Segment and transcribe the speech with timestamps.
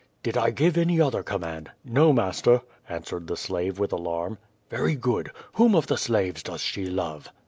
[0.23, 4.39] "Did I give any other command?" No, master," answered the slave, with alarm.
[4.71, 5.29] ''Very good.
[5.53, 7.31] Whom of the slaves does she love?"